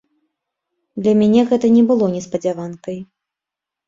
[1.03, 2.97] Для мяне гэта не было неспадзяванкай.